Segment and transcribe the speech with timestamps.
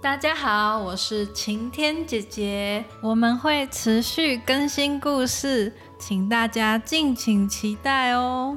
[0.00, 2.84] 大家好我是晴天姐姐。
[3.00, 8.56] 我们会持续更新故事请大家敬请期待哦。